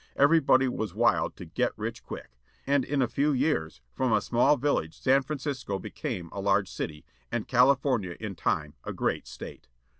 Everybody 0.15 0.67
was 0.67 0.95
wild 0.95 1.35
to 1.35 1.45
"get 1.45 1.77
rich 1.77 2.01
quick." 2.01 2.31
And 2.65 2.83
in 2.83 3.03
a 3.03 3.07
few 3.07 3.31
years 3.33 3.81
from 3.93 4.11
a 4.11 4.19
small 4.19 4.57
village 4.57 4.97
San 4.99 5.21
Francisco 5.21 5.77
became 5.77 6.27
a 6.31 6.41
large 6.41 6.71
city, 6.71 7.05
and 7.31 7.47
California, 7.47 8.17
in 8.19 8.33
time, 8.33 8.73
a 8.83 8.93
great 8.93 9.27
State. 9.27 9.67